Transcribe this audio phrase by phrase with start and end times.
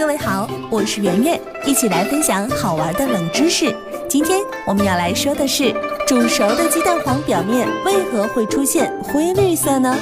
[0.00, 3.70] 各位好，我是圆圆，一起来分享好玩的冷知识。
[4.08, 5.74] 今天我们要来说的是，
[6.06, 9.94] 煮熟的鸡蛋黄表面为何会出现灰绿色呢？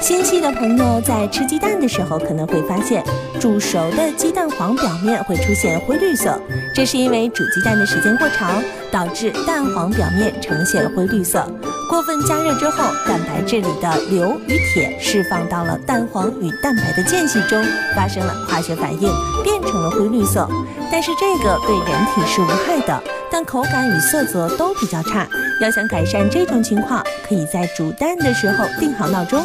[0.00, 3.04] 纤细的朋友在吃鸡蛋的时候，可能会发现
[3.38, 6.36] 煮熟的鸡蛋黄表面会出现灰绿色，
[6.74, 8.60] 这是因为煮鸡蛋的时间过长，
[8.90, 11.48] 导致蛋黄表面呈现灰绿色。
[11.88, 17.62] 过分加热之后，蛋白质里的硫与铁释放到了蛋黄与蛋白的间隙中，
[17.94, 20.48] 发生了化学反应，变成了灰绿色。
[20.90, 25.26] 但是这个对人体是无害的，但口感与色泽都比较差。
[25.60, 29.44] 要想改善这种情况，可以在煮蛋的时候定好闹钟，